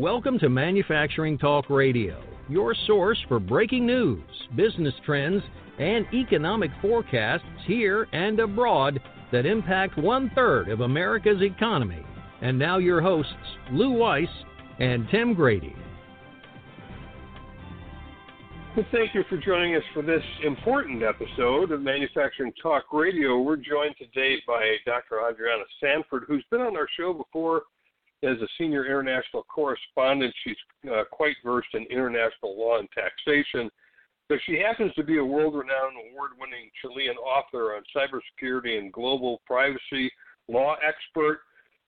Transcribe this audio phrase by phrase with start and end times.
[0.00, 4.24] Welcome to Manufacturing Talk Radio, your source for breaking news,
[4.56, 5.42] business trends,
[5.78, 8.98] and economic forecasts here and abroad
[9.30, 12.02] that impact one third of America's economy.
[12.40, 13.34] And now, your hosts,
[13.72, 14.26] Lou Weiss
[14.78, 15.76] and Tim Grady.
[18.74, 23.38] Well, thank you for joining us for this important episode of Manufacturing Talk Radio.
[23.38, 25.18] We're joined today by Dr.
[25.30, 27.64] Adriana Sanford, who's been on our show before
[28.22, 30.34] as a senior international correspondent.
[30.44, 30.56] She's
[30.90, 33.70] uh, quite versed in international law and taxation.
[34.28, 38.92] But she happens to be a world renowned award winning Chilean author on cybersecurity and
[38.92, 40.10] global privacy
[40.48, 41.40] law expert.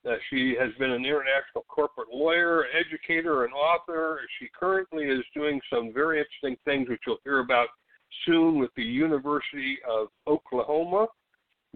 [0.04, 4.20] Uh, she has been an international corporate lawyer, educator, and author.
[4.40, 7.68] She currently is doing some very interesting things, which you'll hear about
[8.26, 11.06] soon with the University of Oklahoma.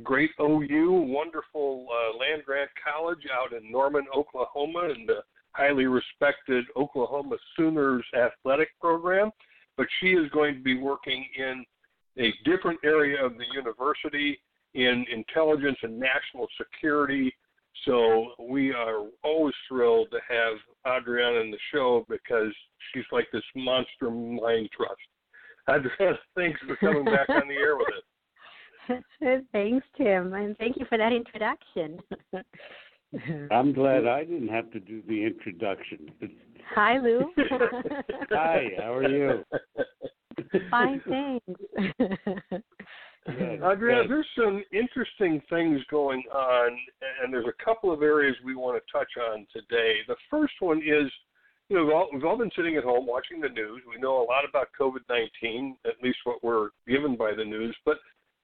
[0.02, 5.20] Great OU, wonderful uh, land grant college out in Norman, Oklahoma, and the
[5.52, 9.30] highly respected Oklahoma Sooners athletic program.
[9.76, 11.64] But she is going to be working in
[12.18, 14.38] a different area of the university
[14.74, 17.32] in intelligence and national security
[17.84, 22.52] so we are always thrilled to have Adriana in the show because
[22.92, 25.00] she's like this monster mind trust.
[25.68, 28.02] Adriana, thanks for coming back on the air with us.
[29.52, 31.98] thanks, Tim, and thank you for that introduction.
[33.50, 36.10] I'm glad I didn't have to do the introduction.
[36.74, 37.30] Hi, Lou.
[38.30, 39.44] Hi, how are you?
[40.70, 41.46] Fine, thanks.
[43.28, 46.78] Andrea, there's some interesting things going on,
[47.22, 49.96] and there's a couple of areas we want to touch on today.
[50.06, 51.10] The first one is,
[51.68, 53.82] you know, we've all, we've all been sitting at home watching the news.
[53.88, 57.76] We know a lot about COVID 19, at least what we're given by the news,
[57.84, 57.96] but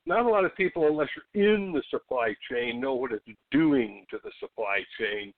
[0.06, 4.04] not a lot of people, unless you're in the supply chain, know what it's doing
[4.10, 5.32] to the supply chain.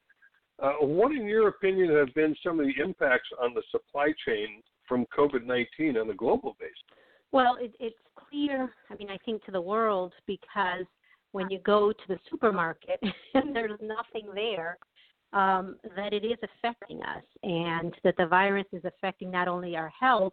[0.62, 4.62] Uh, what, in your opinion, have been some of the impacts on the supply chain
[4.88, 6.76] from COVID 19 on a global basis?
[7.32, 10.84] Well, it, it's clear, I mean, I think to the world because
[11.32, 13.00] when you go to the supermarket
[13.34, 14.78] and there's nothing there,
[15.32, 19.88] um, that it is affecting us and that the virus is affecting not only our
[19.98, 20.32] health,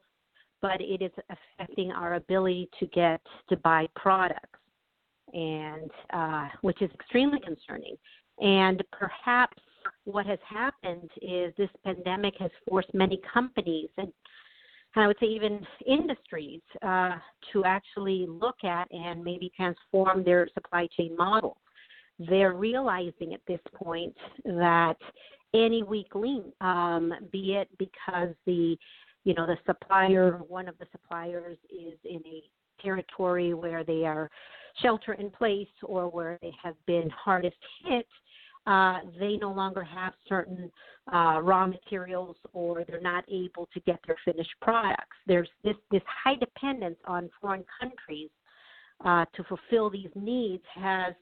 [0.61, 4.59] but it is affecting our ability to get to buy products,
[5.33, 7.95] and uh, which is extremely concerning.
[8.39, 9.57] And perhaps
[10.03, 14.11] what has happened is this pandemic has forced many companies and
[14.95, 17.15] I would say even industries uh,
[17.53, 21.57] to actually look at and maybe transform their supply chain model.
[22.19, 24.97] They're realizing at this point that
[25.53, 28.77] any weak link, um, be it because the
[29.23, 32.43] you know the supplier, one of the suppliers is in a
[32.81, 34.29] territory where they are
[34.81, 38.07] shelter in place or where they have been hardest hit,
[38.67, 40.71] uh, they no longer have certain
[41.13, 45.17] uh, raw materials or they're not able to get their finished products.
[45.25, 48.29] There's this, this high dependence on foreign countries
[49.03, 51.13] uh, to fulfill these needs has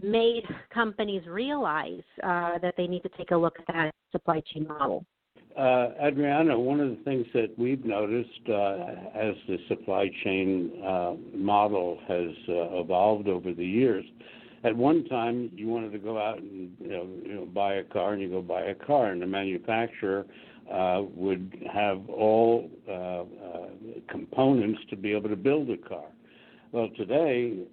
[0.00, 4.68] made companies realize uh, that they need to take a look at that supply chain
[4.68, 5.04] model.
[5.56, 11.14] Uh, Adriana, one of the things that we've noticed uh, as the supply chain uh,
[11.34, 14.04] model has evolved over the years
[14.64, 18.20] at one time you wanted to go out and you know, buy a car and
[18.20, 20.26] you go buy a car and the manufacturer
[21.14, 22.68] would have all
[24.10, 26.06] components to be able to build a car.
[26.72, 27.64] Well, today,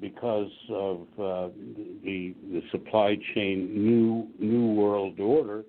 [0.00, 5.64] because of the the supply chain new new world order,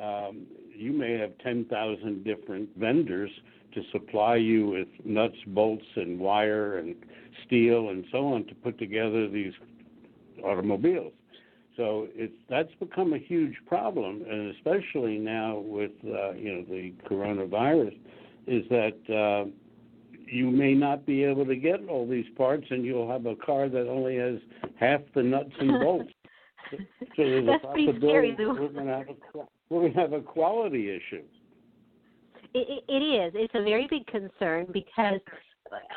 [0.00, 0.46] um,
[0.80, 3.30] you may have ten thousand different vendors
[3.74, 6.96] to supply you with nuts, bolts, and wire and
[7.46, 9.52] steel and so on to put together these
[10.44, 11.12] automobiles.
[11.76, 16.92] So it's that's become a huge problem, and especially now with uh, you know the
[17.08, 17.96] coronavirus,
[18.46, 19.48] is that uh,
[20.26, 23.68] you may not be able to get all these parts, and you'll have a car
[23.68, 24.38] that only has
[24.78, 26.12] half the nuts and bolts.
[26.70, 26.76] so
[27.16, 31.22] there's that's a possibility scary, we're going to have a to have a quality issue.
[32.54, 33.32] It, it is.
[33.36, 35.20] It's a very big concern because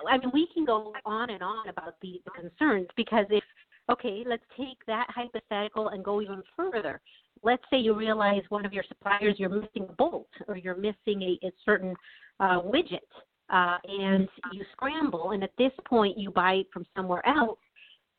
[0.08, 3.44] I mean we can go on and on about the, the concerns because if
[3.90, 7.02] Okay, let's take that hypothetical and go even further.
[7.44, 11.22] Let's say you realize one of your suppliers you're missing a bolt or you're missing
[11.22, 11.94] a, a certain
[12.40, 13.00] uh, widget,
[13.50, 17.60] uh, and you scramble, and at this point you buy it from somewhere else.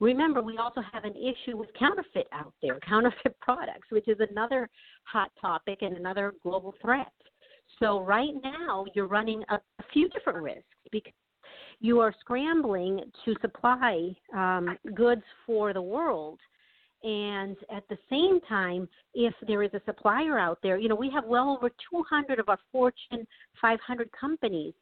[0.00, 4.68] Remember, we also have an issue with counterfeit out there, counterfeit products, which is another
[5.04, 7.12] hot topic and another global threat.
[7.78, 11.12] So right now you're running a, a few different risks because
[11.80, 16.38] you are scrambling to supply um, goods for the world,
[17.02, 21.10] And at the same time, if there is a supplier out there, you know, we
[21.10, 23.26] have well over 200 of our Fortune
[23.60, 24.72] 500 companies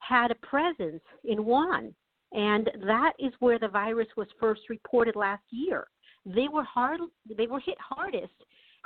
[0.00, 1.94] had a presence in Wuhan.
[2.32, 5.86] And that is where the virus was first reported last year.
[6.24, 7.00] They were hard
[7.36, 8.32] they were hit hardest.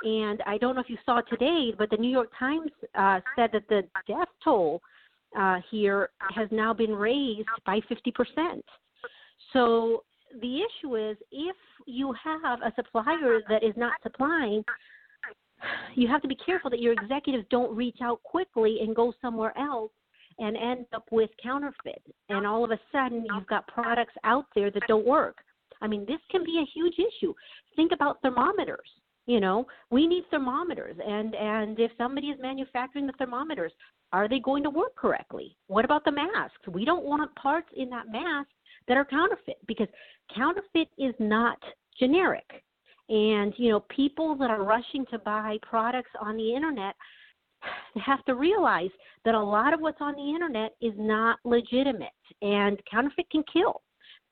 [0.03, 3.49] And I don't know if you saw today, but the New York Times uh, said
[3.53, 4.81] that the death toll
[5.37, 8.61] uh, here has now been raised by 50%.
[9.53, 10.03] So
[10.41, 11.55] the issue is if
[11.85, 14.63] you have a supplier that is not supplying,
[15.95, 19.57] you have to be careful that your executives don't reach out quickly and go somewhere
[19.57, 19.91] else
[20.39, 22.01] and end up with counterfeit.
[22.29, 25.37] And all of a sudden, you've got products out there that don't work.
[25.81, 27.33] I mean, this can be a huge issue.
[27.75, 28.89] Think about thermometers.
[29.27, 33.71] You know, we need thermometers, and and if somebody is manufacturing the thermometers,
[34.13, 35.57] are they going to work correctly?
[35.65, 36.67] What about the masks?
[36.71, 38.49] We don't want parts in that mask
[38.87, 39.87] that are counterfeit because
[40.35, 41.57] counterfeit is not
[41.99, 42.45] generic.
[43.09, 46.95] And, you know, people that are rushing to buy products on the internet
[48.03, 48.89] have to realize
[49.23, 52.09] that a lot of what's on the internet is not legitimate
[52.41, 53.81] and counterfeit can kill.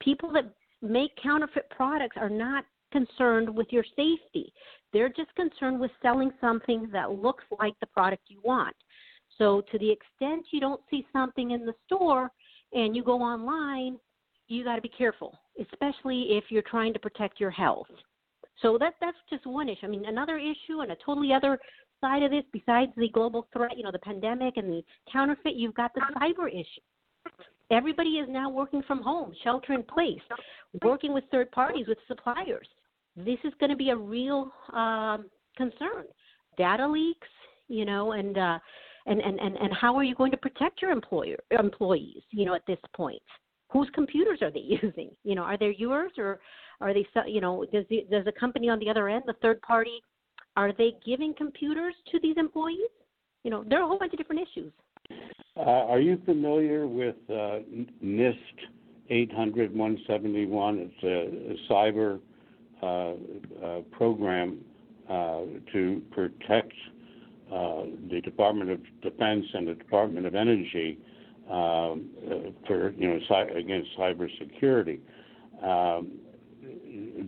[0.01, 4.53] People that make counterfeit products are not concerned with your safety.
[4.91, 8.75] They're just concerned with selling something that looks like the product you want.
[9.38, 12.30] So, to the extent you don't see something in the store
[12.74, 13.97] and you go online,
[14.47, 17.88] you got to be careful, especially if you're trying to protect your health.
[18.62, 19.85] So that that's just one issue.
[19.85, 21.59] I mean, another issue and a totally other
[22.04, 25.76] side of this, besides the global threat, you know, the pandemic and the counterfeit, you've
[25.76, 26.82] got the cyber issue.
[27.72, 30.22] Everybody is now working from home, shelter in place,
[30.84, 32.68] working with third parties, with suppliers.
[33.16, 36.06] This is going to be a real um, concern.
[36.58, 37.28] Data leaks,
[37.70, 38.60] you know, and uh,
[39.06, 42.54] and, and and and how are you going to protect your employer employees, you know,
[42.54, 43.22] at this point?
[43.74, 45.10] whose computers are they using?
[45.24, 46.40] You know, are they yours or
[46.80, 49.62] are they, you know, does the, does the company on the other end, the third
[49.62, 50.02] party,
[50.56, 52.90] are they giving computers to these employees?
[53.44, 54.72] You know, there are a whole bunch of different issues.
[55.58, 57.60] Uh, are you familiar with uh,
[58.04, 58.36] NIST
[59.10, 60.92] 800 171?
[60.92, 62.20] It's a, a cyber
[62.82, 63.14] uh,
[63.66, 64.60] uh program
[65.10, 65.42] uh,
[65.72, 66.74] to protect
[67.52, 70.98] uh, the Department of Defense and the Department of Energy
[71.50, 72.10] um,
[72.66, 73.20] for you know
[73.56, 75.00] against cybersecurity.
[75.62, 76.20] Um,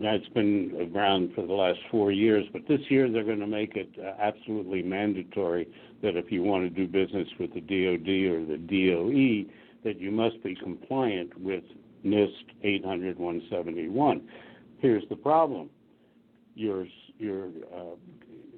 [0.00, 3.76] that's been around for the last four years, but this year they're going to make
[3.76, 5.68] it uh, absolutely mandatory
[6.02, 9.50] that if you want to do business with the DoD or the DOE,
[9.84, 11.64] that you must be compliant with
[12.04, 12.30] NIST
[12.64, 14.22] 800-171.
[14.78, 15.70] Here's the problem:
[16.54, 16.86] your
[17.18, 17.96] your uh,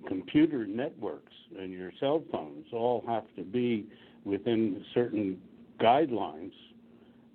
[0.08, 3.86] computer networks and your cell phones all have to be
[4.24, 5.40] within certain
[5.80, 6.52] guidelines.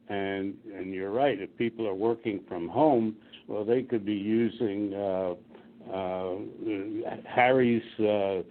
[0.10, 1.39] And and you're right.
[1.39, 3.16] If people are working from home,
[3.48, 5.34] well, they could be using uh,
[5.94, 6.36] uh,
[7.28, 8.42] Harry's uh,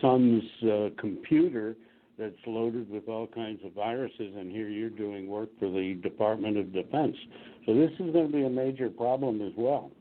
[0.00, 1.76] son's uh, computer
[2.18, 6.56] that's loaded with all kinds of viruses, and here you're doing work for the Department
[6.56, 7.16] of Defense.
[7.64, 9.92] So this is going to be a major problem as well.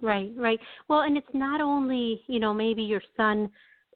[0.00, 0.60] Right, right.
[0.88, 3.50] Well, and it's not only you know maybe your son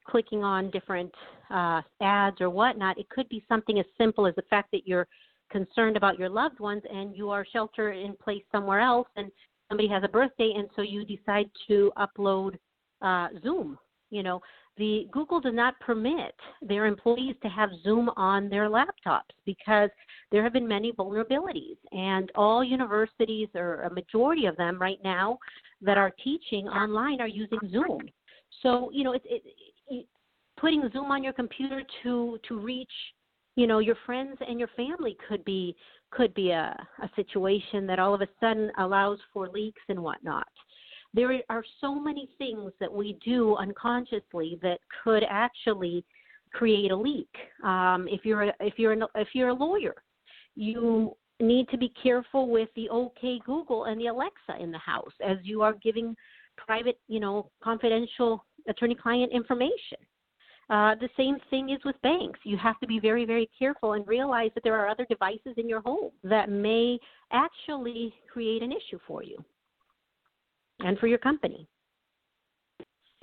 [0.05, 1.11] clicking on different
[1.49, 2.97] uh, ads or whatnot.
[2.97, 5.07] It could be something as simple as the fact that you're
[5.49, 9.31] concerned about your loved ones and you are shelter in place somewhere else and
[9.69, 12.57] somebody has a birthday and so you decide to upload
[13.01, 13.77] uh, Zoom.
[14.09, 14.41] You know,
[14.77, 19.89] the Google does not permit their employees to have Zoom on their laptops because
[20.31, 25.39] there have been many vulnerabilities and all universities or a majority of them right now
[25.81, 28.01] that are teaching online are using Zoom.
[28.61, 30.05] So, you know, it, it
[30.57, 32.91] putting Zoom on your computer to to reach,
[33.57, 35.75] you know, your friends and your family could be
[36.11, 40.47] could be a, a situation that all of a sudden allows for leaks and whatnot.
[41.13, 46.05] There are so many things that we do unconsciously that could actually
[46.53, 47.29] create a leak.
[47.63, 49.95] Um, if you're a, if you're an, if you're a lawyer,
[50.55, 55.13] you need to be careful with the OK Google and the Alexa in the house
[55.25, 56.15] as you are giving
[56.57, 59.97] private, you know, confidential attorney-client information.
[60.69, 62.39] Uh, the same thing is with banks.
[62.43, 65.69] You have to be very, very careful and realize that there are other devices in
[65.69, 66.99] your home that may
[67.31, 69.37] actually create an issue for you
[70.79, 71.67] and for your company.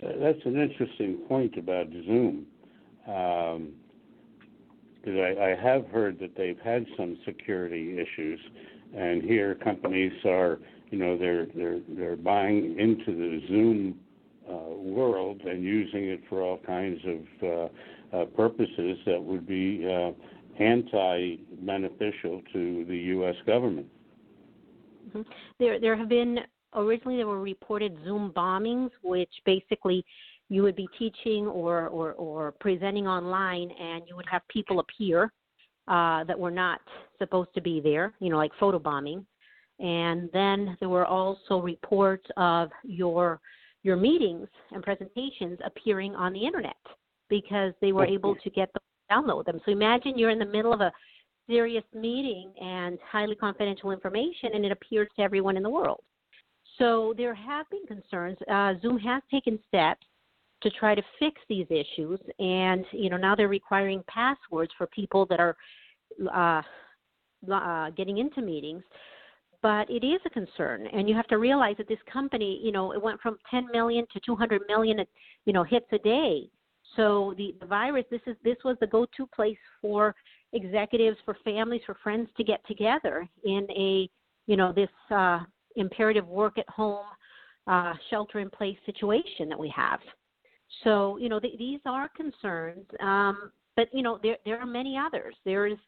[0.03, 2.47] Uh, that's an interesting point about Zoom.
[3.07, 3.75] Um,
[5.05, 8.41] because I, I have heard that they've had some security issues,
[8.97, 10.59] and here companies are,
[10.91, 14.01] you know, they're they're they're buying into the Zoom
[14.53, 17.49] world and using it for all kinds of
[18.13, 20.13] uh, uh, purposes that would be uh,
[20.63, 23.35] anti beneficial to the U.S.
[23.47, 23.87] government.
[25.09, 25.23] Mm-hmm.
[25.59, 26.39] There, there have been
[26.75, 30.05] originally there were reported Zoom bombings, which basically
[30.49, 35.33] you would be teaching or, or, or presenting online and you would have people appear
[35.89, 36.81] uh, that were not
[37.19, 39.25] supposed to be there, you know, like photo bombing.
[39.81, 43.41] And then there were also reports of your
[43.85, 46.75] your meetings and presentations appearing on the internet
[47.29, 49.61] because they were able to get them download them.
[49.64, 50.91] So imagine you're in the middle of a
[51.49, 56.00] serious meeting and highly confidential information and it appears to everyone in the world.
[56.79, 58.38] So there have been concerns.
[58.50, 60.07] Uh, Zoom has taken steps
[60.62, 65.26] to try to fix these issues, and you know now they're requiring passwords for people
[65.26, 65.57] that are
[66.35, 66.62] uh,
[67.53, 68.83] uh, getting into meetings.
[69.64, 72.92] But it is a concern, and you have to realize that this company, you know,
[72.92, 74.99] it went from 10 million to 200 million,
[75.47, 76.50] you know, hits a day.
[76.97, 80.14] So the, the virus, this is this was the go-to place for
[80.52, 84.06] executives, for families, for friends to get together in a,
[84.47, 85.40] you know, this uh,
[85.76, 87.06] imperative work at home,
[87.66, 90.00] uh, shelter in place situation that we have.
[90.83, 94.99] So, you know, th- these are concerns, um, but you know, there there are many
[94.99, 95.35] others.
[95.47, 95.78] There is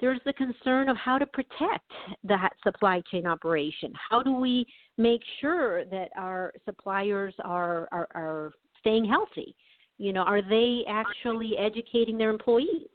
[0.00, 1.90] there's the concern of how to protect
[2.24, 3.92] that supply chain operation.
[4.10, 9.54] How do we make sure that our suppliers are are, are staying healthy?
[9.98, 12.86] You know, are they actually educating their employees?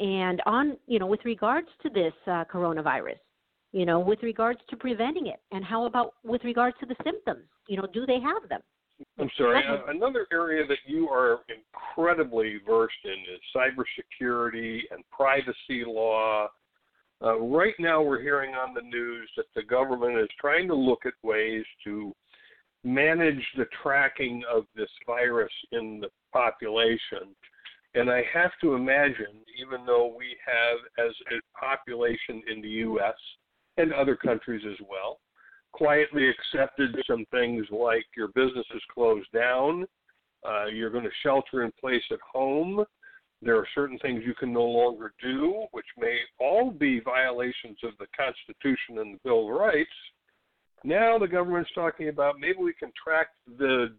[0.00, 3.18] And on, you know, with regards to this uh, coronavirus,
[3.72, 7.44] you know, with regards to preventing it, and how about with regards to the symptoms?
[7.68, 8.60] You know, do they have them?
[9.18, 9.62] I'm sorry.
[9.88, 16.48] Another area that you are incredibly versed in is cybersecurity and privacy law.
[17.22, 21.04] Uh, right now, we're hearing on the news that the government is trying to look
[21.04, 22.14] at ways to
[22.84, 27.34] manage the tracking of this virus in the population.
[27.94, 33.16] And I have to imagine, even though we have, as a population in the U.S.
[33.78, 35.18] and other countries as well,
[35.78, 39.86] quietly accepted some things like your business is closed down,
[40.46, 42.84] uh, you're going to shelter in place at home.
[43.40, 47.92] There are certain things you can no longer do, which may all be violations of
[48.00, 49.90] the Constitution and the Bill of Rights.
[50.82, 53.94] Now the government's talking about maybe we can track the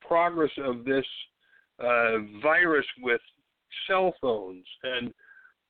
[0.00, 1.06] progress of this
[1.80, 3.20] uh, virus with
[3.88, 4.64] cell phones.
[4.84, 5.12] And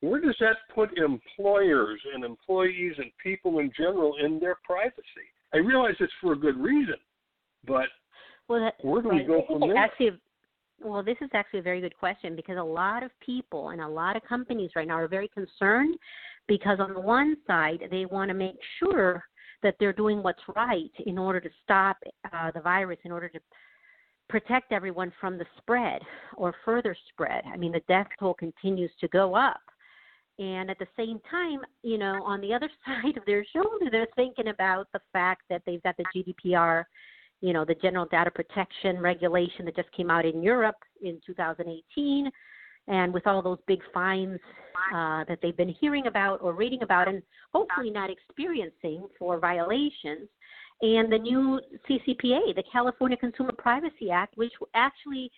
[0.01, 5.31] where does that put employers and employees and people in general in their privacy?
[5.55, 6.97] I realize it's for a good reason,
[7.67, 7.87] but
[8.49, 9.21] well, that, where do right.
[9.21, 9.77] we go from there?
[9.77, 10.19] Actually,
[10.83, 13.89] well, this is actually a very good question because a lot of people and a
[13.89, 15.97] lot of companies right now are very concerned
[16.49, 19.25] because on the one side they want to make sure
[19.63, 21.97] that they're doing what's right in order to stop
[22.33, 23.41] uh, the virus, in order to
[24.29, 26.03] protect everyone from the spread
[26.37, 27.45] or further spread.
[27.51, 29.61] I mean, the death toll continues to go up.
[30.39, 34.09] And at the same time, you know, on the other side of their shoulder, they're
[34.17, 36.85] thinking about the fact that they've got the GDPR,
[37.41, 42.31] you know, the General Data Protection Regulation that just came out in Europe in 2018.
[42.87, 44.39] And with all those big fines
[44.95, 47.23] uh, that they've been hearing about or reading about and
[47.53, 50.29] hopefully not experiencing for violations,
[50.83, 55.31] and the new CCPA, the California Consumer Privacy Act, which actually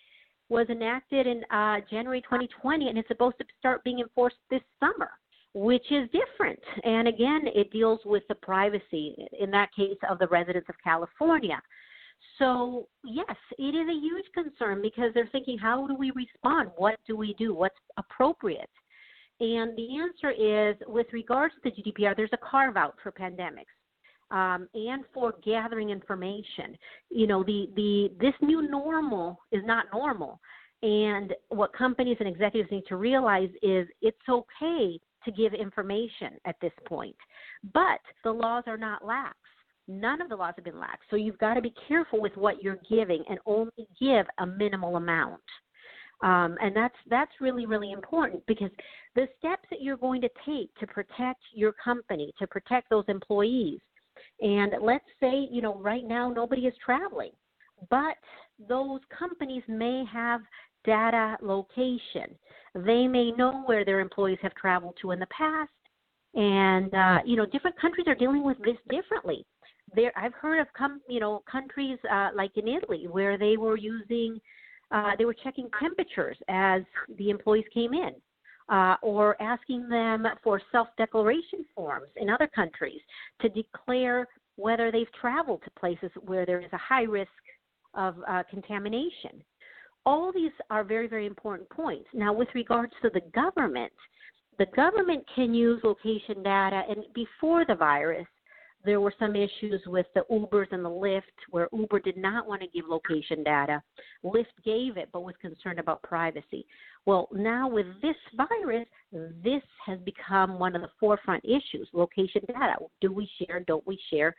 [0.49, 5.11] was enacted in uh, January 2020 and it's supposed to start being enforced this summer,
[5.53, 6.59] which is different.
[6.83, 11.61] And again, it deals with the privacy, in that case, of the residents of California.
[12.39, 16.71] So, yes, it is a huge concern because they're thinking, how do we respond?
[16.75, 17.53] What do we do?
[17.53, 18.69] What's appropriate?
[19.39, 23.76] And the answer is with regards to the GDPR, there's a carve out for pandemics
[24.31, 26.77] um, and for gathering information.
[27.09, 30.39] You know, the, the this new normal is not normal.
[30.83, 36.55] And what companies and executives need to realize is it's okay to give information at
[36.61, 37.15] this point.
[37.73, 39.35] But the laws are not lax.
[39.87, 40.99] None of the laws have been lax.
[41.09, 44.97] So you've got to be careful with what you're giving and only give a minimal
[44.97, 45.41] amount.
[46.23, 48.71] Um, and that's that's really really important because
[49.15, 53.79] the steps that you're going to take to protect your company, to protect those employees,
[54.39, 57.31] and let's say, you know, right now nobody is traveling,
[57.89, 58.17] but
[58.67, 60.41] those companies may have
[60.85, 62.35] data location.
[62.75, 65.71] They may know where their employees have traveled to in the past.
[66.35, 69.45] And, uh, you know, different countries are dealing with this differently.
[69.95, 73.77] There, I've heard of, com- you know, countries uh, like in Italy where they were
[73.77, 74.39] using,
[74.91, 76.83] uh, they were checking temperatures as
[77.17, 78.11] the employees came in
[78.69, 83.01] uh, or asking them for self declaration forms in other countries
[83.41, 87.29] to declare whether they've traveled to places where there is a high risk
[87.93, 89.43] of uh, contamination.
[90.05, 92.07] All these are very, very important points.
[92.13, 93.91] Now, with regards to the government,
[94.57, 98.27] the government can use location data and before the virus
[98.85, 102.61] there were some issues with the Ubers and the Lyft where Uber did not want
[102.61, 103.81] to give location data.
[104.23, 106.65] Lyft gave it but was concerned about privacy.
[107.05, 112.75] Well, now with this virus, this has become one of the forefront issues location data.
[113.01, 113.61] Do we share?
[113.61, 114.35] Don't we share?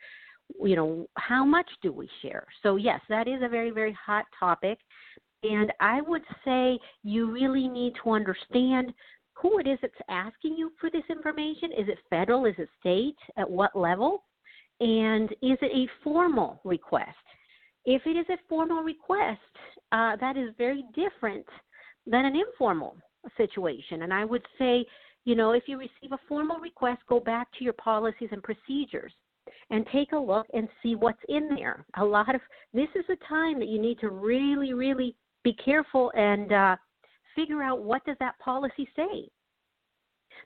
[0.61, 2.45] You know, how much do we share?
[2.63, 4.79] So, yes, that is a very, very hot topic.
[5.43, 8.93] And I would say you really need to understand
[9.33, 11.71] who it is that's asking you for this information.
[11.71, 12.45] Is it federal?
[12.45, 13.15] Is it state?
[13.37, 14.23] At what level?
[14.79, 17.17] And is it a formal request?
[17.85, 19.39] If it is a formal request,
[19.91, 21.45] uh, that is very different
[22.05, 22.95] than an informal
[23.37, 24.03] situation.
[24.03, 24.85] And I would say,
[25.25, 29.13] you know, if you receive a formal request, go back to your policies and procedures
[29.69, 31.85] and take a look and see what's in there.
[31.97, 32.41] A lot of
[32.73, 36.75] this is a time that you need to really, really be careful and uh,
[37.35, 39.29] figure out what does that policy say.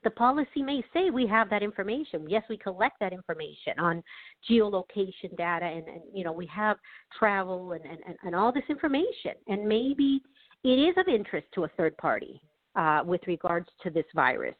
[0.03, 2.25] The policy may say we have that information.
[2.29, 4.03] Yes, we collect that information on
[4.49, 6.77] geolocation data, and, and you know we have
[7.17, 9.33] travel and, and, and all this information.
[9.47, 10.21] And maybe
[10.63, 12.41] it is of interest to a third party
[12.75, 14.55] uh, with regards to this virus.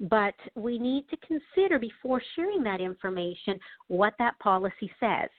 [0.00, 5.30] But we need to consider before sharing that information what that policy says.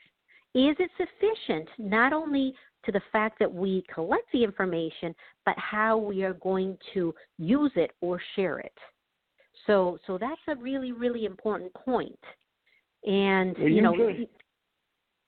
[0.55, 2.53] Is it sufficient not only
[2.85, 5.13] to the fact that we collect the information,
[5.45, 8.73] but how we are going to use it or share it?
[9.65, 12.19] So, so that's a really, really important point.
[13.05, 14.29] And well, you know, just,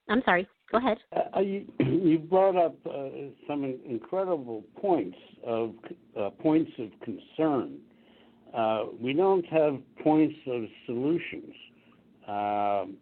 [0.08, 0.46] I'm sorry.
[0.70, 0.98] Go ahead.
[1.12, 3.08] Uh, you, you, brought up uh,
[3.48, 5.74] some incredible points of
[6.18, 7.78] uh, points of concern.
[8.56, 11.54] Uh, we don't have points of solutions.
[12.28, 12.96] Um,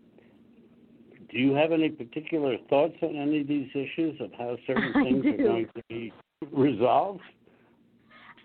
[1.30, 5.26] do you have any particular thoughts on any of these issues of how certain things
[5.26, 6.12] are going to be
[6.52, 7.20] resolved?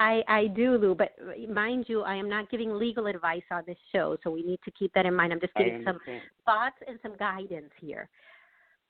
[0.04, 1.12] I, I do, Lou, but
[1.50, 4.72] mind you, I am not giving legal advice on this show, so we need to
[4.72, 5.32] keep that in mind.
[5.32, 6.00] I'm just giving some
[6.46, 8.10] thoughts and some guidance here.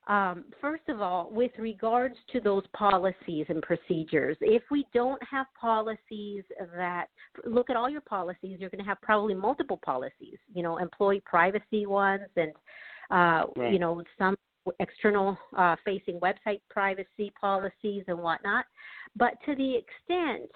[0.07, 5.45] Um, first of all, with regards to those policies and procedures, if we don't have
[5.59, 6.43] policies
[6.75, 7.05] that
[7.45, 11.21] look at all your policies, you're going to have probably multiple policies, you know, employee
[11.25, 12.51] privacy ones and,
[13.11, 13.71] uh, right.
[13.71, 14.35] you know, some
[14.79, 18.65] external uh, facing website privacy policies and whatnot.
[19.15, 20.49] But to the extent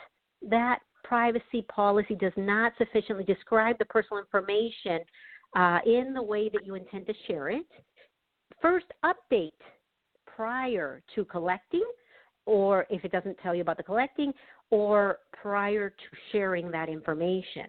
[0.50, 5.00] that privacy policy does not sufficiently describe the personal information
[5.56, 7.66] uh, in the way that you intend to share it,
[8.62, 9.52] first update
[10.26, 11.86] prior to collecting,
[12.46, 14.34] or if it doesn't tell you about the collecting,
[14.70, 17.66] or prior to sharing that information.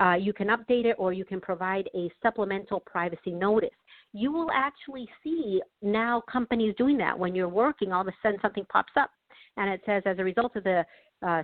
[0.00, 3.68] Uh, you can update it or you can provide a supplemental privacy notice.
[4.12, 7.16] You will actually see now companies doing that.
[7.16, 9.10] When you're working, all of a sudden something pops up
[9.56, 10.84] and it says, as a result of the
[11.22, 11.42] uh,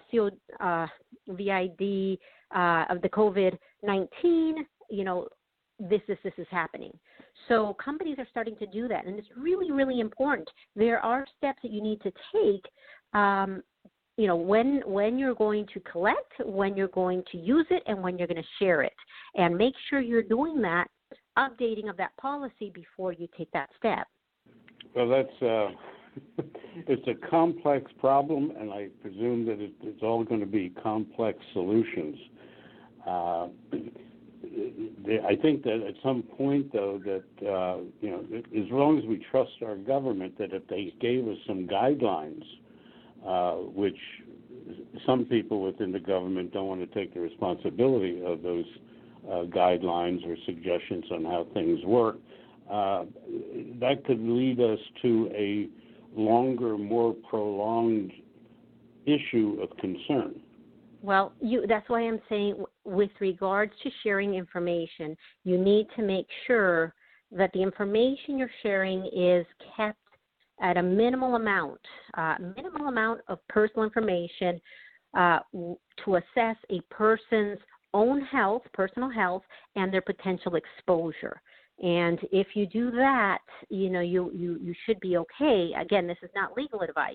[0.61, 0.87] uh,
[2.55, 5.29] uh, of the COVID 19, you know,
[5.79, 6.93] this, this, this is happening.
[7.49, 10.49] So companies are starting to do that, and it's really, really important.
[10.75, 12.65] There are steps that you need to take.
[13.13, 13.63] Um,
[14.19, 18.03] you know when when you're going to collect, when you're going to use it, and
[18.03, 18.95] when you're going to share it,
[19.35, 20.87] and make sure you're doing that
[21.39, 24.07] updating of that policy before you take that step.
[24.95, 25.69] Well, that's uh,
[26.87, 31.39] it's a complex problem, and I presume that it, it's all going to be complex
[31.53, 32.17] solutions.
[33.07, 33.49] Uh,
[35.27, 39.25] I think that at some point, though, that uh, you know, as long as we
[39.31, 42.43] trust our government, that if they gave us some guidelines,
[43.27, 43.99] uh, which
[45.05, 48.65] some people within the government don't want to take the responsibility of those
[49.27, 52.17] uh, guidelines or suggestions on how things work,
[52.71, 53.05] uh,
[53.81, 55.69] that could lead us to a
[56.17, 58.13] longer, more prolonged
[59.07, 60.41] issue of concern.
[61.03, 66.27] Well, you, that's why I'm saying, with regards to sharing information, you need to make
[66.47, 66.95] sure
[67.31, 69.99] that the information you're sharing is kept
[70.61, 71.81] at a minimal amount,
[72.17, 74.61] uh, minimal amount of personal information
[75.17, 75.41] uh,
[76.05, 77.59] to assess a person's
[77.95, 79.43] own health, personal health,
[79.77, 81.41] and their potential exposure.
[81.83, 85.73] And if you do that, you know, you, you, you should be okay.
[85.79, 87.15] Again, this is not legal advice.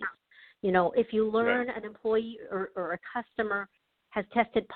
[0.61, 1.77] You know, if you learn right.
[1.77, 3.67] an employee or, or a customer
[4.11, 4.67] has tested.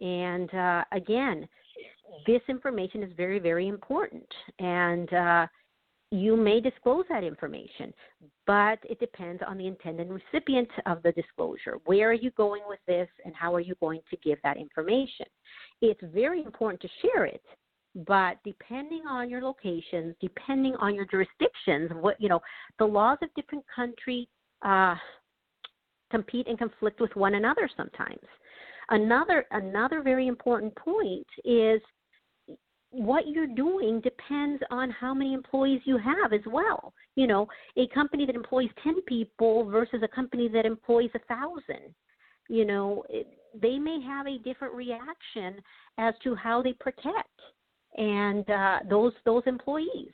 [0.00, 1.48] And uh, again,
[2.26, 4.26] this information is very, very important.
[4.58, 5.46] And uh,
[6.10, 7.92] you may disclose that information,
[8.46, 11.78] but it depends on the intended recipient of the disclosure.
[11.84, 15.26] Where are you going with this, and how are you going to give that information?
[15.82, 17.42] It's very important to share it,
[17.94, 22.40] but depending on your locations, depending on your jurisdictions, what you know,
[22.78, 24.26] the laws of different countries
[24.62, 24.94] uh,
[26.10, 28.18] compete and conflict with one another sometimes.
[28.90, 31.80] Another another very important point is
[32.90, 36.94] what you're doing depends on how many employees you have as well.
[37.16, 37.46] You know,
[37.76, 41.94] a company that employs 10 people versus a company that employs a thousand.
[42.48, 43.26] You know, it,
[43.60, 45.60] they may have a different reaction
[45.98, 47.28] as to how they protect
[47.98, 50.12] and uh, those those employees.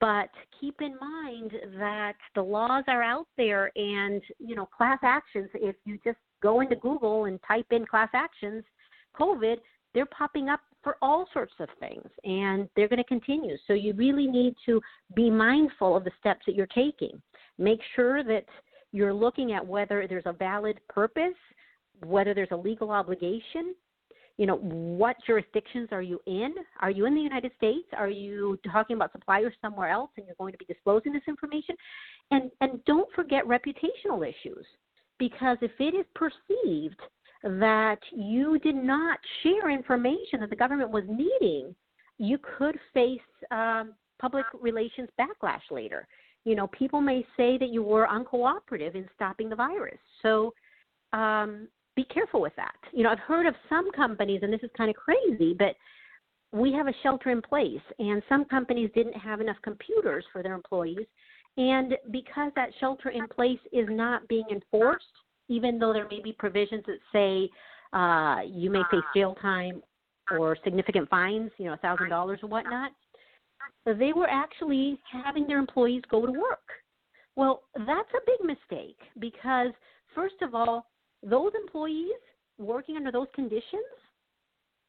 [0.00, 5.48] But keep in mind that the laws are out there, and you know, class actions.
[5.54, 8.64] If you just go into Google and type in class actions,
[9.18, 9.56] COVID,
[9.94, 13.56] they're popping up for all sorts of things and they're going to continue.
[13.66, 14.80] So you really need to
[15.16, 17.22] be mindful of the steps that you're taking.
[17.58, 18.44] Make sure that
[18.92, 21.34] you're looking at whether there's a valid purpose,
[22.04, 23.74] whether there's a legal obligation.
[24.36, 26.54] You know, what jurisdictions are you in?
[26.80, 27.86] Are you in the United States?
[27.96, 31.76] Are you talking about suppliers somewhere else and you're going to be disclosing this information?
[32.30, 34.66] And and don't forget reputational issues
[35.18, 37.00] because if it is perceived
[37.44, 41.74] that you did not share information that the government was needing,
[42.18, 43.20] you could face
[43.50, 46.06] um, public relations backlash later.
[46.44, 49.98] You know, people may say that you were uncooperative in stopping the virus.
[50.22, 50.52] So
[51.12, 52.74] um, be careful with that.
[52.92, 55.76] You know, I've heard of some companies, and this is kind of crazy, but
[56.52, 60.54] we have a shelter in place, and some companies didn't have enough computers for their
[60.54, 61.06] employees.
[61.56, 65.04] And because that shelter in place is not being enforced,
[65.48, 67.50] even though there may be provisions that say
[67.92, 69.82] uh, you may face jail time
[70.30, 72.90] or significant fines, you know, a thousand dollars or whatnot,
[73.84, 76.66] they were actually having their employees go to work.
[77.36, 79.68] Well, that's a big mistake because
[80.14, 80.86] first of all,
[81.24, 82.20] those employees
[82.58, 83.84] working under those conditions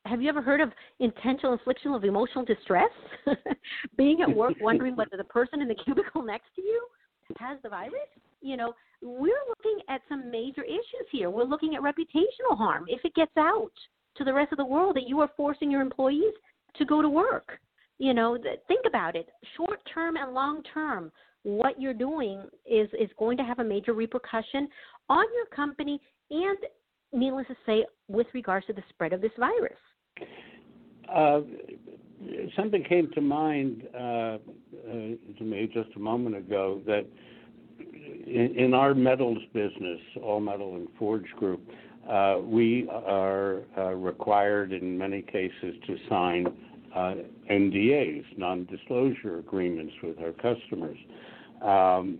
[0.05, 2.91] have you ever heard of intentional infliction of emotional distress?
[3.97, 6.87] Being at work wondering whether the person in the cubicle next to you
[7.39, 7.93] has the virus?
[8.41, 11.29] You know, we're looking at some major issues here.
[11.29, 12.85] We're looking at reputational harm.
[12.87, 13.71] If it gets out
[14.17, 16.33] to the rest of the world that you are forcing your employees
[16.77, 17.59] to go to work,
[17.97, 19.27] you know, think about it.
[19.57, 21.11] Short term and long term,
[21.43, 24.67] what you're doing is is going to have a major repercussion
[25.09, 25.99] on your company
[26.31, 26.57] and
[27.13, 29.77] needless to say with regards to the spread of this virus.
[31.13, 31.41] Uh,
[32.55, 34.37] something came to mind uh, uh,
[35.37, 37.05] to me just a moment ago that
[38.25, 41.61] in, in our metals business, all metal and forge group,
[42.09, 46.47] uh, we are uh, required in many cases to sign
[46.95, 47.15] uh,
[47.51, 50.97] NDAs, non-disclosure agreements with our customers.
[51.61, 52.19] Um,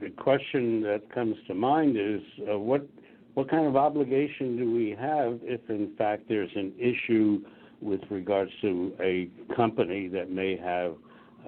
[0.00, 2.86] the question that comes to mind is uh, what
[3.34, 7.40] what kind of obligation do we have if, in fact, there's an issue
[7.80, 10.94] with regards to a company that may have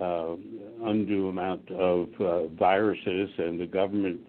[0.01, 0.35] uh,
[0.85, 4.21] undue amount of uh, viruses, and the government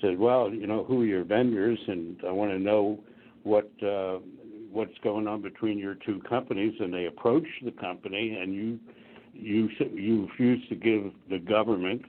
[0.00, 2.98] says, "Well, you know, who are your vendors, and I want to know
[3.44, 4.18] what uh,
[4.72, 8.80] what's going on between your two companies." And they approach the company, and you
[9.32, 12.02] you you refuse to give the government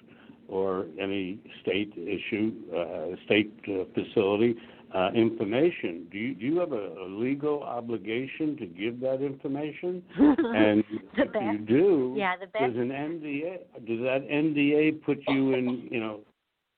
[0.48, 4.56] or any state issue, uh, state uh, facility
[4.94, 6.08] uh, information.
[6.12, 10.02] Do you, do you have a, a, legal obligation to give that information?
[10.18, 10.84] and
[11.18, 11.44] if best.
[11.44, 12.74] you do, yeah, the best.
[12.74, 16.22] does an NDA does that NDA put you in you know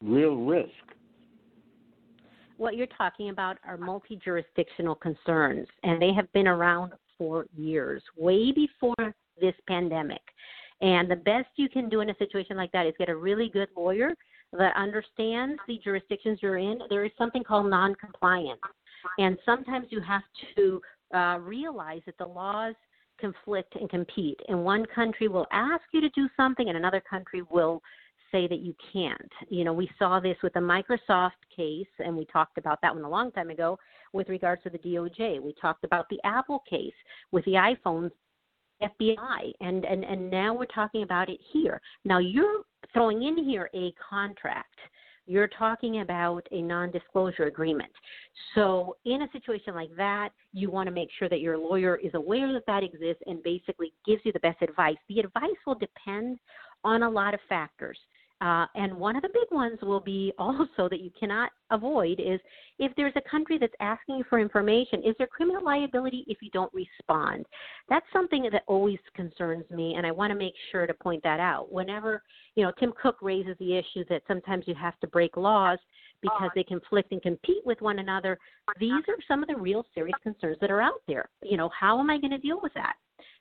[0.04, 0.70] real risk?
[2.58, 8.52] What you're talking about are multi-jurisdictional concerns, and they have been around for years, way
[8.52, 10.22] before this pandemic.
[10.82, 13.50] And the best you can do in a situation like that is get a really
[13.50, 14.14] good lawyer
[14.58, 18.62] that understands the jurisdictions you're in, there is something called non-compliance,
[19.18, 20.24] and sometimes you have
[20.56, 20.82] to
[21.14, 22.76] uh, realize that the laws
[23.20, 24.40] conflict and compete.
[24.48, 27.82] And one country will ask you to do something, and another country will
[28.32, 29.32] say that you can't.
[29.50, 33.04] You know, we saw this with the Microsoft case, and we talked about that one
[33.04, 33.78] a long time ago
[34.14, 35.42] with regards to the DOJ.
[35.42, 36.94] We talked about the Apple case
[37.32, 38.12] with the iPhones
[38.82, 41.82] FBI, and, and, and now we're talking about it here.
[42.06, 42.64] Now you're
[42.94, 44.76] throwing in here a contract.
[45.26, 47.92] You're talking about a non disclosure agreement.
[48.56, 52.12] So, in a situation like that, you want to make sure that your lawyer is
[52.16, 54.98] aware that that exists and basically gives you the best advice.
[55.08, 56.40] The advice will depend
[56.84, 58.00] on a lot of factors.
[58.42, 62.40] Uh, and one of the big ones will be also that you cannot avoid is
[62.80, 66.50] if there's a country that's asking you for information, is there criminal liability if you
[66.52, 67.46] don't respond?
[67.90, 71.40] That's something that always concerns me, and I want to make sure to point that
[71.40, 71.72] out.
[71.72, 72.24] Whenever,
[72.56, 75.80] you know, Tim Cook raises the issue that sometimes you have to break laws
[76.22, 78.38] because they conflict and compete with one another,
[78.80, 81.30] these are some of the real serious concerns that are out there.
[81.44, 82.96] You know, how am I going to deal with that?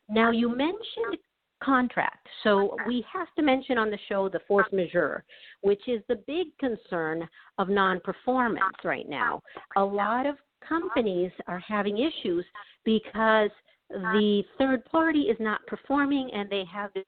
[0.09, 1.19] Now, you mentioned
[1.63, 2.27] contract.
[2.43, 5.25] So we have to mention on the show the force majeure,
[5.63, 9.43] which is the big concern of non performance right now.
[9.77, 12.45] A lot of companies are having issues
[12.85, 13.51] because
[13.91, 17.05] the third party is not performing and they have this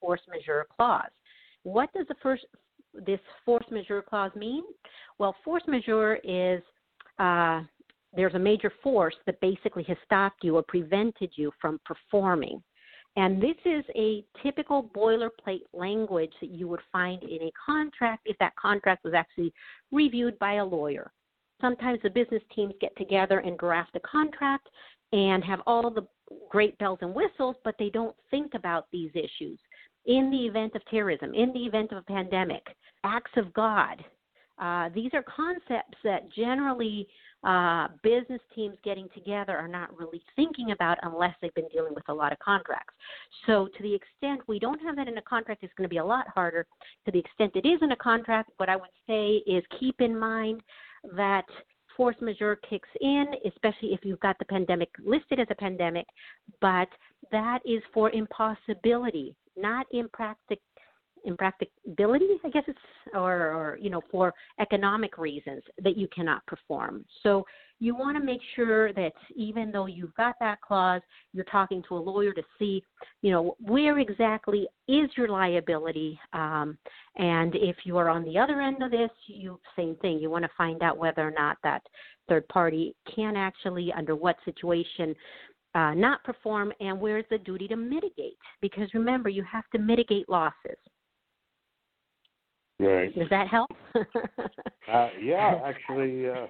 [0.00, 1.10] force majeure clause.
[1.62, 2.44] What does the first
[3.06, 4.64] this force majeure clause mean?
[5.18, 6.62] Well, force majeure is
[7.18, 7.62] uh,
[8.14, 12.62] there's a major force that basically has stopped you or prevented you from performing.
[13.16, 18.38] And this is a typical boilerplate language that you would find in a contract if
[18.38, 19.52] that contract was actually
[19.90, 21.10] reviewed by a lawyer.
[21.60, 24.68] Sometimes the business teams get together and draft a contract
[25.12, 26.06] and have all the
[26.50, 29.58] great bells and whistles, but they don't think about these issues.
[30.06, 32.64] In the event of terrorism, in the event of a pandemic,
[33.04, 34.04] acts of God,
[34.58, 37.06] uh, these are concepts that generally
[37.44, 42.08] uh, business teams getting together are not really thinking about unless they've been dealing with
[42.08, 42.94] a lot of contracts.
[43.46, 45.98] So, to the extent we don't have that in a contract, it's going to be
[45.98, 46.66] a lot harder.
[47.06, 50.18] To the extent it is in a contract, what I would say is keep in
[50.18, 50.62] mind
[51.16, 51.44] that
[51.96, 56.06] force majeure kicks in, especially if you've got the pandemic listed as a pandemic,
[56.60, 56.88] but
[57.32, 60.60] that is for impossibility, not impractic
[61.24, 62.78] impracticability, I guess it's,
[63.14, 67.04] or, or you know, for economic reasons that you cannot perform.
[67.22, 67.44] So
[67.80, 71.00] you want to make sure that even though you've got that clause,
[71.32, 72.82] you're talking to a lawyer to see,
[73.22, 76.76] you know, where exactly is your liability, um,
[77.16, 80.18] and if you are on the other end of this, you same thing.
[80.18, 81.82] You want to find out whether or not that
[82.28, 85.14] third party can actually, under what situation,
[85.74, 88.36] uh, not perform, and where's the duty to mitigate?
[88.60, 90.78] Because remember, you have to mitigate losses.
[92.80, 93.14] Right.
[93.14, 93.70] Does that help?
[93.94, 96.46] uh, yeah, actually, uh,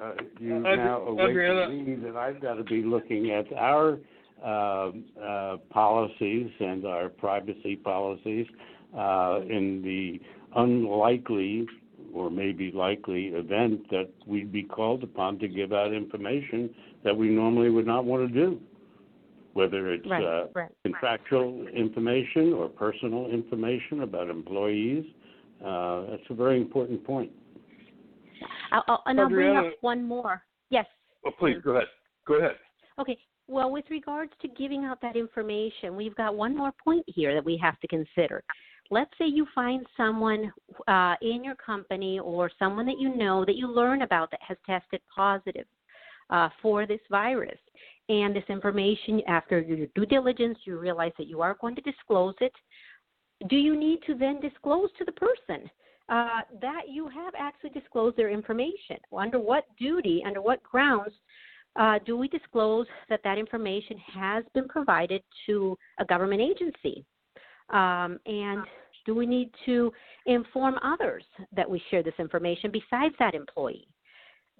[0.00, 3.98] uh, you now awaken me that I've got to be looking at our
[4.44, 4.90] uh,
[5.22, 8.46] uh, policies and our privacy policies
[8.96, 10.20] uh, in the
[10.54, 11.66] unlikely
[12.12, 16.68] or maybe likely event that we'd be called upon to give out information
[17.04, 18.60] that we normally would not want to do
[19.56, 21.74] whether it's right, uh, right, contractual right.
[21.74, 25.04] information or personal information about employees.
[25.64, 27.32] Uh, that's a very important point.
[28.70, 30.42] I'll, I'll, and I'll bring up one more.
[30.68, 30.84] Yes.
[31.24, 31.86] Oh, please go ahead.
[32.26, 32.56] Go ahead.
[33.00, 33.16] Okay.
[33.48, 37.44] Well, with regards to giving out that information, we've got one more point here that
[37.44, 38.44] we have to consider.
[38.90, 40.52] Let's say you find someone
[40.86, 44.58] uh, in your company or someone that you know that you learn about that has
[44.66, 45.66] tested positive
[46.28, 47.58] uh, for this virus
[48.08, 52.34] and this information after your due diligence you realize that you are going to disclose
[52.40, 52.52] it
[53.48, 55.68] do you need to then disclose to the person
[56.08, 58.96] uh, that you have actually disclosed their information?
[59.16, 61.12] Under what duty under what grounds
[61.76, 67.04] uh, do we disclose that that information has been provided to a government agency?
[67.70, 68.64] Um, and
[69.04, 69.92] do we need to
[70.26, 73.88] inform others that we share this information besides that employee?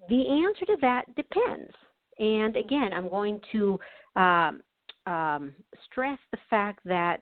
[0.08, 1.72] The answer to that depends
[2.18, 3.78] and again, I'm going to
[4.16, 4.62] um,
[5.06, 7.20] um, stress the fact that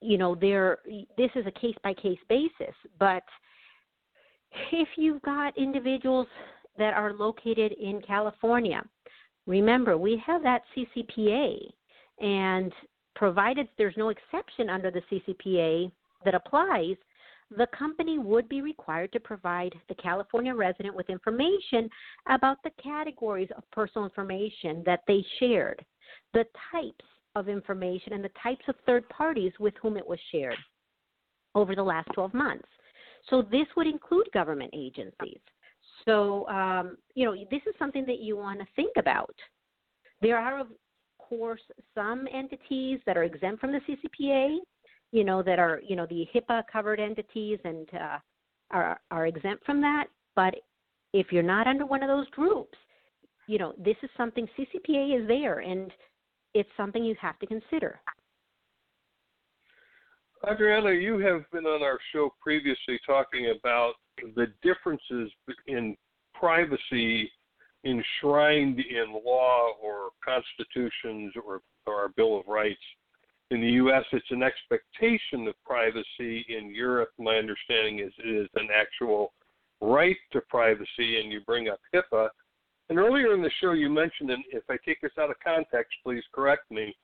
[0.00, 0.78] you know there
[1.16, 3.22] this is a case by case basis, but
[4.72, 6.26] if you've got individuals
[6.78, 8.82] that are located in California,
[9.46, 11.58] remember we have that CCPA,
[12.20, 12.72] and
[13.14, 15.90] provided there's no exception under the CCPA
[16.24, 16.96] that applies,
[17.50, 21.88] the company would be required to provide the California resident with information
[22.28, 25.84] about the categories of personal information that they shared,
[26.34, 27.04] the types
[27.36, 30.56] of information, and the types of third parties with whom it was shared
[31.54, 32.68] over the last 12 months.
[33.30, 35.40] So this would include government agencies.
[36.04, 39.34] So, um, you know, this is something that you want to think about.
[40.20, 40.68] There are, of
[41.18, 41.60] course,
[41.94, 44.58] some entities that are exempt from the CCPA
[45.12, 48.18] you know, that are, you know, the HIPAA covered entities and uh,
[48.70, 50.06] are, are exempt from that.
[50.34, 50.54] But
[51.12, 52.76] if you're not under one of those groups,
[53.46, 55.90] you know, this is something CCPA is there and
[56.54, 58.00] it's something you have to consider.
[60.50, 63.94] Adriana, you have been on our show previously talking about
[64.34, 65.30] the differences
[65.66, 65.96] in
[66.34, 67.30] privacy
[67.84, 72.80] enshrined in law or constitutions or, or our Bill of Rights
[73.50, 76.44] in the U.S., it's an expectation of privacy.
[76.48, 79.32] In Europe, my understanding is it is an actual
[79.80, 82.28] right to privacy, and you bring up HIPAA.
[82.88, 85.92] And earlier in the show, you mentioned, and if I take this out of context,
[86.04, 86.96] please correct me,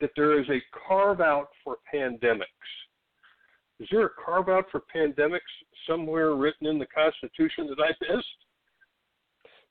[0.00, 2.44] that there is a carve out for pandemics.
[3.80, 5.40] Is there a carve out for pandemics
[5.88, 8.26] somewhere written in the Constitution that I missed?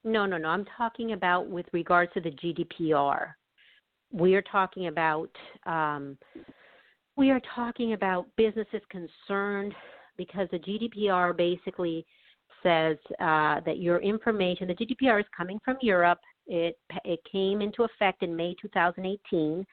[0.04, 0.50] No, no, no.
[0.50, 3.34] I'm talking about with regards to the GDPR
[4.14, 5.30] we are talking about
[5.66, 6.18] um,
[7.18, 9.74] we are talking about businesses concerned
[10.18, 12.06] because the GDPR basically
[12.62, 17.84] says uh, that your information, the GDPR is coming from Europe, It it came into
[17.84, 19.66] effect in May 2018,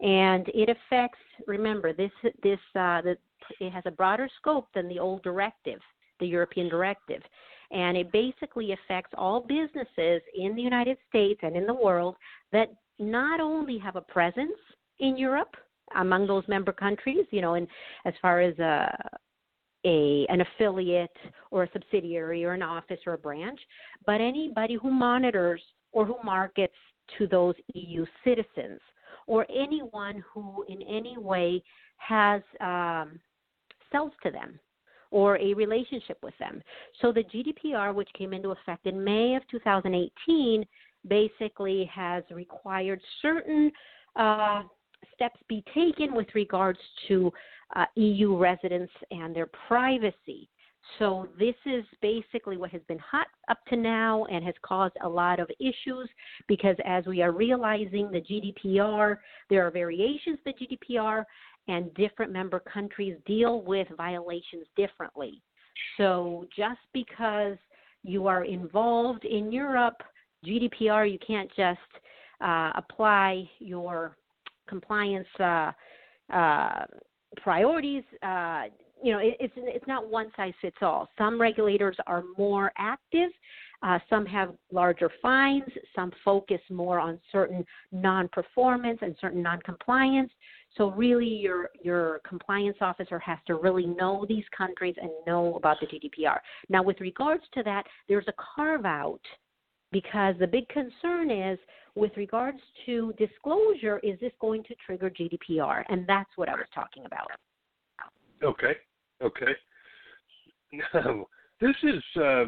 [0.00, 1.18] and it affects.
[1.46, 3.16] Remember, this this uh, the,
[3.60, 5.80] it has a broader scope than the old directive,
[6.20, 7.22] the European directive,
[7.70, 12.16] and it basically affects all businesses in the United States and in the world
[12.52, 14.52] that not only have a presence
[15.00, 15.54] in Europe
[15.96, 17.66] among those member countries, you know, and
[18.04, 18.96] as far as a
[19.86, 21.16] a an affiliate
[21.50, 23.60] or a subsidiary or an office or a branch,
[24.06, 25.60] but anybody who monitors
[25.92, 26.74] or who markets
[27.18, 28.80] to those EU citizens
[29.26, 31.62] or anyone who in any way
[31.96, 33.20] has um,
[33.92, 34.58] sells to them
[35.10, 36.60] or a relationship with them.
[37.00, 40.64] So the GDPR, which came into effect in May of 2018,
[41.08, 43.70] basically has required certain
[44.16, 44.62] uh,
[45.14, 47.32] steps be taken with regards to
[47.76, 50.48] uh, EU residents and their privacy.
[50.98, 55.08] So this is basically what has been hot up to now and has caused a
[55.08, 56.08] lot of issues
[56.46, 59.16] because as we are realizing the GDPR,
[59.48, 61.24] there are variations to the GDPR
[61.68, 65.42] and different member countries deal with violations differently.
[65.96, 67.56] So just because
[68.02, 70.02] you are involved in Europe,
[70.44, 71.78] GDPR, you can't just
[72.40, 74.16] uh, apply your
[74.68, 75.72] compliance uh,
[76.32, 76.84] uh,
[77.36, 78.04] priorities.
[78.22, 78.64] Uh,
[79.02, 81.08] you know, it, it's it's not one size fits all.
[81.18, 83.30] Some regulators are more active.
[83.82, 85.64] Uh, some have larger fines.
[85.94, 90.30] Some focus more on certain non-performance and certain non-compliance.
[90.76, 95.76] So really, your your compliance officer has to really know these countries and know about
[95.80, 96.38] the GDPR.
[96.68, 99.20] Now, with regards to that, there's a carve out
[99.94, 101.56] because the big concern is
[101.94, 105.84] with regards to disclosure, is this going to trigger GDPR?
[105.88, 107.28] And that's what I was talking about.
[108.42, 108.74] Okay.
[109.22, 109.52] Okay.
[110.92, 111.26] Now,
[111.60, 112.46] this is uh,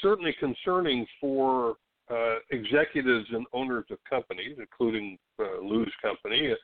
[0.00, 1.76] certainly concerning for
[2.10, 6.54] uh, executives and owners of companies, including uh, Lou's company,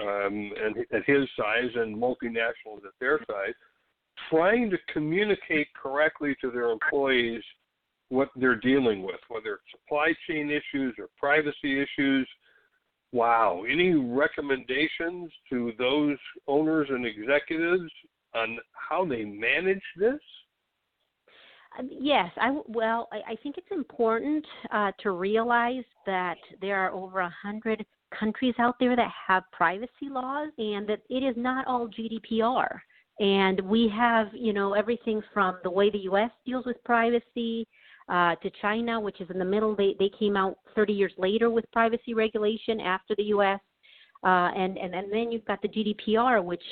[0.00, 3.54] um, and at his size and multinationals at their size,
[4.28, 7.42] trying to communicate correctly to their employees
[8.12, 12.28] what they're dealing with, whether it's supply chain issues or privacy issues.
[13.10, 13.64] Wow.
[13.68, 17.90] Any recommendations to those owners and executives
[18.34, 20.20] on how they manage this?
[21.78, 26.90] Um, yes, I well, I, I think it's important uh, to realize that there are
[26.90, 27.82] over a hundred
[28.18, 32.78] countries out there that have privacy laws, and that it is not all GDPR.
[33.20, 36.30] And we have, you know, everything from the way the U.S.
[36.44, 37.66] deals with privacy
[38.08, 39.74] uh, to China, which is in the middle.
[39.74, 43.60] They they came out 30 years later with privacy regulation after the U.S.
[44.24, 46.62] Uh, and and and then you've got the GDPR, which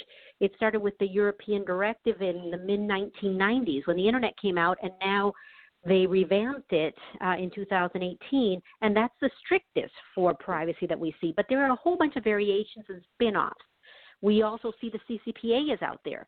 [0.41, 4.79] it started with the European directive in the mid 1990s when the internet came out,
[4.83, 5.33] and now
[5.87, 11.33] they revamped it uh, in 2018, and that's the strictest for privacy that we see.
[11.37, 13.55] But there are a whole bunch of variations and spin offs.
[14.23, 16.27] We also see the CCPA is out there.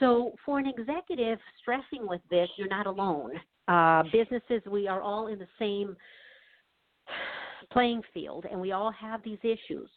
[0.00, 3.32] So, for an executive stressing with this, you're not alone.
[3.68, 5.96] Uh, businesses, we are all in the same
[7.72, 9.88] playing field, and we all have these issues.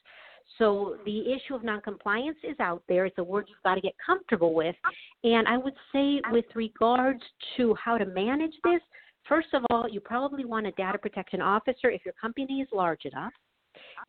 [0.58, 3.06] So the issue of noncompliance is out there.
[3.06, 4.76] It's a word you've got to get comfortable with.
[5.24, 7.22] And I would say, with regards
[7.58, 8.82] to how to manage this,
[9.28, 13.06] first of all, you probably want a data protection officer if your company is large
[13.06, 13.34] enough.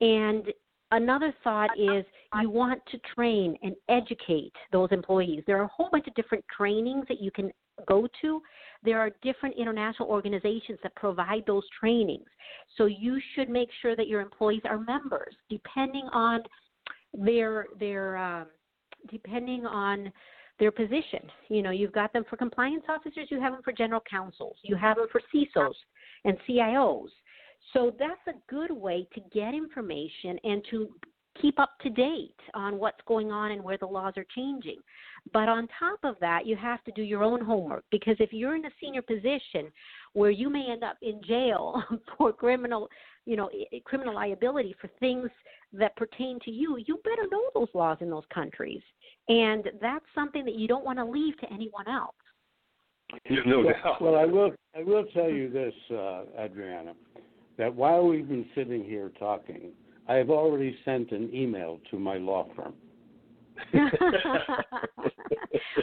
[0.01, 0.47] And
[0.93, 2.05] another thought is
[2.41, 5.43] you want to train and educate those employees.
[5.47, 7.51] There are a whole bunch of different trainings that you can
[7.87, 8.41] go to.
[8.85, 12.27] There are different international organizations that provide those trainings.
[12.77, 16.41] So you should make sure that your employees are members, depending on
[17.15, 18.47] their their um,
[19.11, 20.13] depending on
[20.59, 21.21] their position.
[21.49, 24.77] You know, you've got them for compliance officers, you have them for general counsels, you
[24.77, 25.75] have them for CISOs
[26.25, 27.09] and CIOs.
[27.73, 30.89] So that's a good way to get information and to
[31.41, 34.79] keep up to date on what's going on and where the laws are changing.
[35.33, 38.57] But on top of that, you have to do your own homework because if you're
[38.57, 39.73] in a senior position
[40.13, 41.83] where you may end up in jail
[42.19, 42.89] for criminal,
[43.25, 43.49] you know,
[43.85, 45.31] criminal liability for things
[45.73, 48.83] that pertain to you, you better know those laws in those countries.
[49.29, 52.15] And that's something that you don't want to leave to anyone else.
[53.47, 54.03] No well, doubt.
[54.03, 54.53] Well, I will.
[54.75, 56.95] I will tell you this, uh, Adriana,
[57.59, 59.71] that while we've been sitting here talking,
[60.09, 62.75] I have already sent an email to my law firm.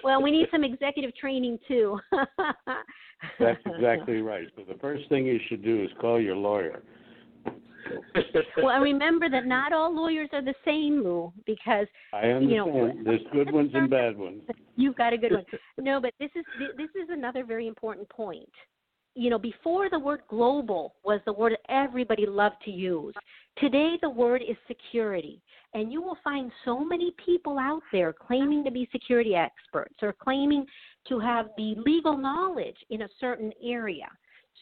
[0.04, 2.00] well, we need some executive training too.
[3.40, 4.48] That's exactly right.
[4.56, 6.82] So the first thing you should do is call your lawyer.
[8.58, 12.52] well, and remember that not all lawyers are the same, Lou, because I understand.
[12.52, 14.42] You know, There's good ones and bad ones.
[14.76, 15.46] You've got a good one.
[15.78, 16.44] No, but this is
[16.78, 18.50] this is another very important point.
[19.16, 23.14] You know, before the word global was the word everybody loved to use.
[23.58, 25.42] Today, the word is security.
[25.74, 30.14] And you will find so many people out there claiming to be security experts or
[30.14, 30.66] claiming
[31.08, 34.08] to have the legal knowledge in a certain area.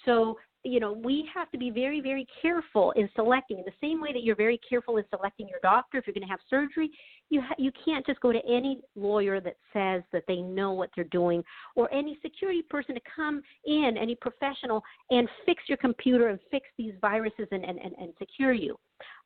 [0.06, 0.38] So
[0.68, 3.58] you know, we have to be very, very careful in selecting.
[3.58, 6.28] In the same way that you're very careful in selecting your doctor if you're going
[6.28, 6.90] to have surgery,
[7.30, 10.90] you ha- you can't just go to any lawyer that says that they know what
[10.96, 11.44] they're doing,
[11.76, 16.68] or any security person to come in, any professional, and fix your computer and fix
[16.78, 18.76] these viruses and and and, and secure you.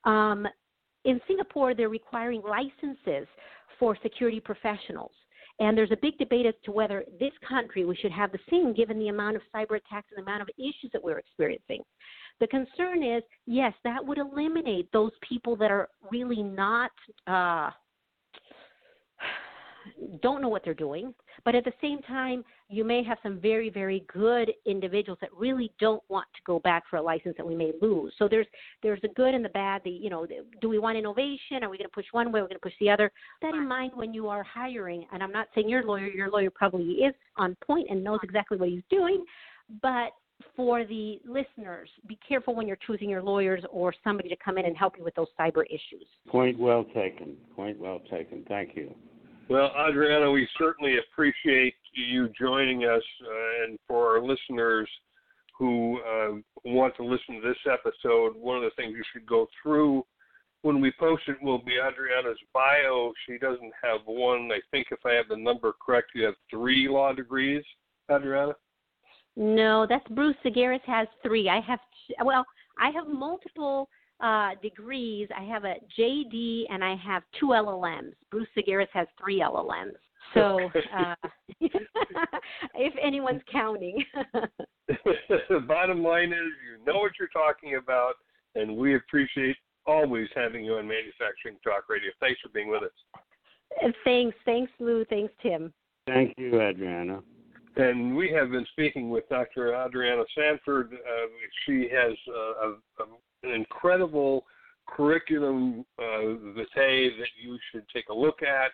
[0.03, 0.47] Um,
[1.05, 3.27] in Singapore, they're requiring licenses
[3.79, 5.11] for security professionals.
[5.61, 8.73] And there's a big debate as to whether this country we should have the same
[8.73, 11.83] given the amount of cyber attacks and the amount of issues that we're experiencing.
[12.39, 16.89] The concern is, yes, that would eliminate those people that are really not
[17.27, 17.69] uh,
[20.23, 21.13] don't know what they're doing,
[21.45, 25.71] but at the same time, you may have some very, very good individuals that really
[25.79, 28.13] don't want to go back for a license that we may lose.
[28.17, 28.47] So there's
[28.81, 29.81] there's the good and the bad.
[29.83, 30.25] The you know,
[30.61, 31.63] do we want innovation?
[31.63, 32.39] Are we going to push one way?
[32.39, 33.11] Are we going to push the other?
[33.41, 35.05] That in mind when you are hiring.
[35.11, 36.07] And I'm not saying your lawyer.
[36.07, 39.25] Your lawyer probably is on point and knows exactly what he's doing,
[39.81, 40.11] but
[40.55, 44.65] for the listeners, be careful when you're choosing your lawyers or somebody to come in
[44.65, 46.05] and help you with those cyber issues.
[46.27, 47.35] Point well taken.
[47.55, 48.43] Point well taken.
[48.47, 48.93] Thank you.
[49.51, 53.03] Well, Adriana, we certainly appreciate you joining us.
[53.21, 54.87] Uh, and for our listeners
[55.59, 59.47] who uh, want to listen to this episode, one of the things you should go
[59.61, 60.05] through
[60.61, 63.11] when we post it will be Adriana's bio.
[63.27, 64.49] She doesn't have one.
[64.53, 67.63] I think if I have the number correct, you have three law degrees,
[68.09, 68.53] Adriana?
[69.35, 71.49] No, that's Bruce Zagaris has three.
[71.49, 71.79] I have,
[72.23, 72.45] well,
[72.79, 73.89] I have multiple
[74.21, 75.27] uh, degrees.
[75.35, 78.13] I have a JD and I have two LLMs.
[78.29, 79.95] Bruce Zagaris has three LLMs.
[80.33, 81.15] So, uh,
[82.75, 84.03] if anyone's counting.
[84.87, 88.13] the bottom line is you know what you're talking about,
[88.55, 92.11] and we appreciate always having you on Manufacturing Talk Radio.
[92.19, 93.93] Thanks for being with us.
[94.03, 94.37] Thanks.
[94.45, 95.03] Thanks, Lou.
[95.05, 95.73] Thanks, Tim.
[96.07, 97.21] Thank you, Adriana.
[97.77, 99.73] And we have been speaking with Dr.
[99.73, 100.93] Adriana Sanford.
[100.93, 101.27] Uh,
[101.65, 103.05] she has uh, a, a,
[103.43, 104.45] an incredible
[104.87, 108.71] curriculum uh, vitae that you should take a look at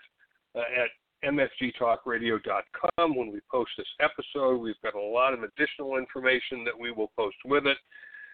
[0.56, 0.90] uh, at
[1.26, 3.16] mfgtalkradio.com.
[3.16, 7.12] When we post this episode, we've got a lot of additional information that we will
[7.18, 7.78] post with it.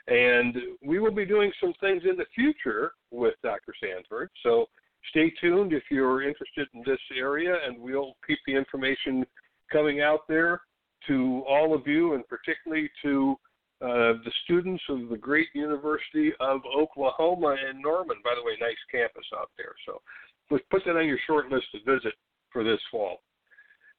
[0.08, 3.74] And we will be doing some things in the future with Dr.
[3.82, 4.30] Sanford.
[4.44, 4.66] So
[5.10, 9.26] stay tuned if you're interested in this area, and we'll keep the information
[9.72, 10.62] coming out there
[11.08, 13.38] to all of you, and particularly to
[13.84, 18.16] uh, the students of the great University of Oklahoma in Norman.
[18.24, 19.76] By the way, nice campus out there.
[19.86, 20.02] So
[20.50, 22.14] put that on your short list to visit
[22.52, 23.20] for this fall.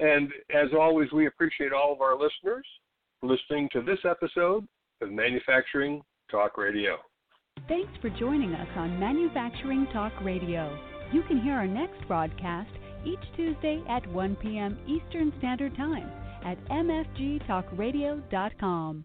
[0.00, 2.66] And as always, we appreciate all of our listeners
[3.22, 4.66] listening to this episode
[5.02, 6.96] of Manufacturing Talk Radio.
[7.68, 10.78] Thanks for joining us on Manufacturing Talk Radio.
[11.12, 12.70] You can hear our next broadcast
[13.04, 14.78] each Tuesday at 1 p.m.
[14.86, 16.10] Eastern Standard Time
[16.44, 19.04] at mfgtalkradio.com.